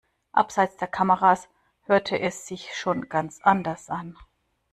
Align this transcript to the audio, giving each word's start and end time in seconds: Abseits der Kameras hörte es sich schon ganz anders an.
Abseits 0.31 0.77
der 0.77 0.87
Kameras 0.87 1.47
hörte 1.83 2.17
es 2.17 2.47
sich 2.47 2.75
schon 2.75 3.07
ganz 3.07 3.39
anders 3.43 3.87
an. 3.89 4.17